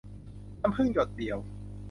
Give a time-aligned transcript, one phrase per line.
[0.61, 1.37] น้ำผึ้งหยดเดียว